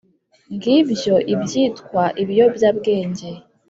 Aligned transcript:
ngibyo 0.53 1.15
ibyitwa 1.33 2.03
ibiyobyabwenge. 2.21 3.29